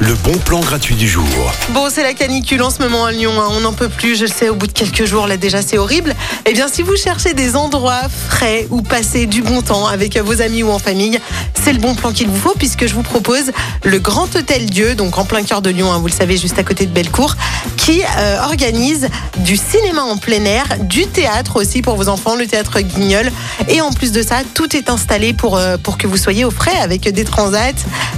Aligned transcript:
le 0.00 0.14
bon 0.22 0.36
plan 0.36 0.60
gratuit 0.60 0.94
du 0.94 1.08
jour. 1.08 1.24
Bon, 1.70 1.88
c'est 1.90 2.02
la 2.02 2.12
canicule 2.12 2.62
en 2.62 2.68
ce 2.68 2.80
moment 2.80 3.06
à 3.06 3.10
Lyon, 3.10 3.32
hein. 3.40 3.48
on 3.52 3.60
n'en 3.60 3.72
peut 3.72 3.88
plus, 3.88 4.16
je 4.16 4.26
le 4.26 4.30
sais, 4.30 4.50
au 4.50 4.54
bout 4.54 4.66
de 4.66 4.72
quelques 4.72 5.06
jours, 5.06 5.26
là 5.26 5.38
déjà 5.38 5.62
c'est 5.62 5.78
horrible. 5.78 6.14
Eh 6.44 6.52
bien, 6.52 6.68
si 6.68 6.82
vous 6.82 6.94
cherchez 6.94 7.32
des 7.32 7.56
endroits 7.56 8.02
frais 8.28 8.66
où 8.68 8.82
passer 8.82 9.24
du 9.24 9.40
bon 9.40 9.62
temps 9.62 9.86
avec 9.86 10.18
vos 10.18 10.42
amis 10.42 10.62
ou 10.62 10.70
en 10.70 10.78
famille, 10.78 11.18
c'est 11.54 11.72
le 11.72 11.78
bon 11.78 11.94
plan 11.94 12.12
qu'il 12.12 12.28
vous 12.28 12.36
faut 12.36 12.54
puisque 12.58 12.86
je 12.86 12.94
vous 12.94 13.02
propose 13.02 13.50
le 13.82 13.98
Grand 13.98 14.34
Hôtel 14.36 14.66
Dieu, 14.66 14.94
donc 14.94 15.16
en 15.16 15.24
plein 15.24 15.42
cœur 15.42 15.62
de 15.62 15.70
Lyon, 15.70 15.90
hein, 15.90 15.98
vous 15.98 16.08
le 16.08 16.12
savez, 16.12 16.36
juste 16.36 16.58
à 16.58 16.62
côté 16.62 16.84
de 16.84 16.92
Bellecour, 16.92 17.34
qui 17.78 18.02
euh, 18.18 18.42
organise 18.42 19.08
du 19.38 19.56
cinéma 19.56 20.02
en 20.02 20.18
plein 20.18 20.44
air, 20.44 20.66
du 20.80 21.06
théâtre 21.06 21.56
aussi 21.56 21.80
pour 21.80 21.96
vos 21.96 22.08
enfants, 22.08 22.36
le 22.36 22.46
théâtre 22.46 22.80
Guignol. 22.80 23.30
Et 23.68 23.80
en 23.80 23.90
plus 23.90 24.12
de 24.12 24.22
ça, 24.22 24.36
tout 24.52 24.76
est 24.76 24.90
installé 24.90 25.32
pour, 25.32 25.56
euh, 25.56 25.78
pour 25.78 25.96
que 25.96 26.06
vous 26.06 26.18
soyez 26.18 26.44
au 26.44 26.50
frais 26.50 26.78
avec 26.82 27.08
des 27.08 27.24
transats, 27.24 27.72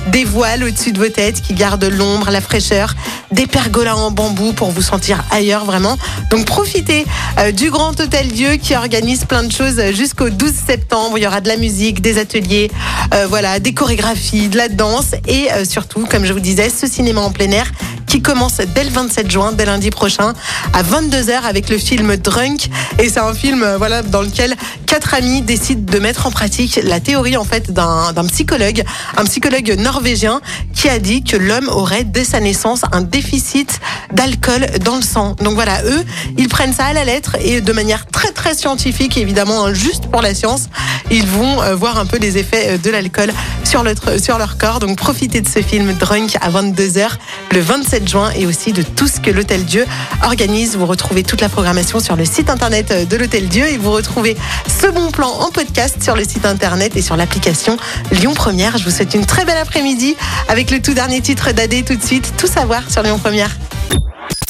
des 0.08 0.24
voiles 0.24 0.64
de 0.88 0.98
vos 0.98 1.08
têtes 1.08 1.42
qui 1.42 1.52
gardent 1.52 1.84
l'ombre, 1.84 2.30
la 2.30 2.40
fraîcheur, 2.40 2.94
des 3.30 3.46
pergolas 3.46 3.96
en 3.96 4.10
bambou 4.10 4.54
pour 4.54 4.70
vous 4.70 4.80
sentir 4.80 5.22
ailleurs 5.30 5.66
vraiment. 5.66 5.98
Donc 6.30 6.46
profitez 6.46 7.04
euh, 7.38 7.52
du 7.52 7.70
Grand 7.70 8.00
Hôtel 8.00 8.28
Dieu 8.28 8.56
qui 8.56 8.74
organise 8.74 9.26
plein 9.26 9.42
de 9.42 9.52
choses 9.52 9.80
jusqu'au 9.92 10.30
12 10.30 10.52
septembre. 10.52 11.18
Il 11.18 11.22
y 11.22 11.26
aura 11.26 11.42
de 11.42 11.48
la 11.48 11.58
musique, 11.58 12.00
des 12.00 12.18
ateliers, 12.18 12.70
euh, 13.14 13.26
voilà, 13.28 13.60
des 13.60 13.74
chorégraphies, 13.74 14.48
de 14.48 14.56
la 14.56 14.68
danse 14.68 15.12
et 15.28 15.52
euh, 15.52 15.64
surtout, 15.66 16.06
comme 16.06 16.24
je 16.24 16.32
vous 16.32 16.40
disais, 16.40 16.70
ce 16.70 16.86
cinéma 16.86 17.20
en 17.20 17.30
plein 17.30 17.50
air 17.50 17.70
qui 18.10 18.20
commence 18.22 18.56
dès 18.74 18.82
le 18.82 18.90
27 18.90 19.30
juin, 19.30 19.52
dès 19.52 19.64
lundi 19.66 19.90
prochain, 19.90 20.32
à 20.72 20.82
22h 20.82 21.42
avec 21.44 21.68
le 21.68 21.78
film 21.78 22.16
Drunk. 22.16 22.68
Et 22.98 23.08
c'est 23.08 23.20
un 23.20 23.32
film 23.34 23.62
euh, 23.62 23.78
voilà, 23.78 24.02
dans 24.02 24.20
lequel 24.22 24.56
quatre 24.86 25.14
amis 25.14 25.42
décident 25.42 25.92
de 25.92 25.98
mettre 26.00 26.26
en 26.26 26.32
pratique 26.32 26.80
la 26.82 26.98
théorie 26.98 27.36
en 27.36 27.44
fait 27.44 27.70
d'un 27.70 28.12
psychologue, 28.26 28.82
un 29.16 29.24
psychologue 29.26 29.76
norvégien 29.78 30.40
qui 30.74 30.88
a 30.88 30.98
dit 30.98 31.22
que 31.22 31.36
l'homme 31.36 31.68
aurait 31.68 32.02
dès 32.02 32.24
sa 32.24 32.40
naissance 32.40 32.80
un 32.90 33.02
déficit 33.02 33.78
d'alcool 34.12 34.66
dans 34.84 34.96
le 34.96 35.02
sang. 35.02 35.36
Donc 35.40 35.54
voilà, 35.54 35.80
eux, 35.84 36.02
ils 36.36 36.48
prennent 36.48 36.74
ça 36.74 36.86
à 36.86 36.92
la 36.92 37.04
lettre 37.04 37.36
et 37.40 37.60
de 37.60 37.72
manière 37.72 38.06
très 38.08 38.32
très 38.32 38.54
scientifique, 38.54 39.16
évidemment, 39.18 39.66
hein, 39.66 39.72
juste 39.72 40.06
pour 40.10 40.20
la 40.20 40.34
science, 40.34 40.64
ils 41.12 41.26
vont 41.28 41.62
euh, 41.62 41.76
voir 41.76 41.96
un 41.96 42.06
peu 42.06 42.18
les 42.18 42.38
effets 42.38 42.70
euh, 42.70 42.78
de 42.78 42.90
l'alcool 42.90 43.30
sur, 43.62 43.84
leur- 43.84 43.94
sur 44.20 44.36
leur 44.36 44.58
corps. 44.58 44.80
Donc 44.80 44.96
profitez 44.98 45.40
de 45.40 45.48
ce 45.48 45.62
film 45.62 45.92
Drunk 45.94 46.36
à 46.40 46.50
22h 46.50 47.08
le 47.52 47.60
27 47.60 48.08
juin 48.08 48.30
et 48.36 48.46
aussi 48.46 48.72
de 48.72 48.82
tout 48.82 49.08
ce 49.08 49.20
que 49.20 49.30
l'Hôtel 49.30 49.64
Dieu 49.64 49.86
organise. 50.24 50.76
Vous 50.76 50.86
retrouvez 50.86 51.22
toute 51.22 51.40
la 51.40 51.48
programmation 51.48 52.00
sur 52.00 52.16
le 52.16 52.24
site 52.24 52.50
internet 52.50 53.08
de 53.08 53.16
l'Hôtel 53.16 53.48
Dieu 53.48 53.66
et 53.66 53.76
vous 53.76 53.90
retrouvez 53.90 54.36
ce 54.68 54.86
bon 54.86 55.10
plan 55.10 55.28
en 55.28 55.50
podcast 55.50 56.02
sur 56.02 56.16
le 56.16 56.24
site 56.24 56.46
internet 56.46 56.96
et 56.96 57.02
sur 57.02 57.16
l'application 57.16 57.76
Lyon 58.12 58.34
Première. 58.34 58.78
Je 58.78 58.84
vous 58.84 58.90
souhaite 58.90 59.14
une 59.14 59.26
très 59.26 59.44
belle 59.44 59.58
après-midi 59.58 60.16
avec 60.48 60.70
le 60.70 60.80
tout 60.80 60.94
dernier 60.94 61.20
titre 61.20 61.52
d'AD 61.52 61.84
tout 61.84 61.96
de 61.96 62.02
suite. 62.02 62.32
Tout 62.36 62.46
savoir 62.46 62.90
sur 62.90 63.02
Lyon 63.02 63.18
Première. 63.18 63.56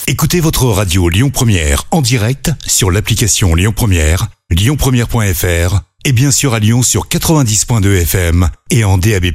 Écoutez 0.07 0.41
votre 0.41 0.67
radio 0.67 1.09
Lyon 1.09 1.31
Première 1.31 1.85
en 1.91 2.03
direct 2.03 2.51
sur 2.67 2.91
l'application 2.91 3.55
Lyon 3.55 3.73
Première, 3.75 4.27
lyonpremière.fr 4.51 5.81
et 6.05 6.13
bien 6.13 6.31
sûr 6.31 6.55
à 6.55 6.59
Lyon 6.59 6.83
sur 6.83 7.07
90.2 7.09 8.03
FM 8.03 8.49
et 8.71 8.85
en 8.85 8.99
DAB+. 8.99 9.27